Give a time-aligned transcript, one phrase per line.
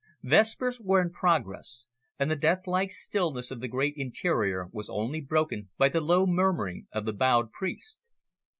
[0.23, 1.85] Vespers were in progress,
[2.17, 6.87] and the deathlike stillness of the great interior was only broken by the low murmuring
[6.91, 7.99] of the bowed priest.